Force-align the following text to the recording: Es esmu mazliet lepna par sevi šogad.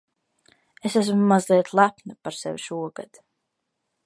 Es 0.89 0.95
esmu 1.01 1.27
mazliet 1.33 1.71
lepna 1.81 2.19
par 2.23 2.41
sevi 2.41 2.65
šogad. 2.67 3.23